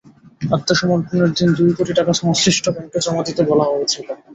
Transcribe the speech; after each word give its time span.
আত্মসমর্পণের 0.51 1.31
দিন 1.37 1.49
দুই 1.57 1.71
কোটি 1.77 1.93
টাকা 1.95 2.13
সংশ্লিষ্ট 2.21 2.65
ব্যাংকে 2.69 2.99
জমা 3.05 3.21
দিতে 3.27 3.41
বলা 3.49 3.65
হয়েছিল। 3.67 4.07